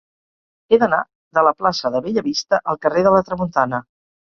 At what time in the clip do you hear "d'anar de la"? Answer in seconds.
0.83-1.51